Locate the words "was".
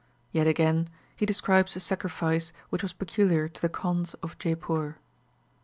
2.81-2.91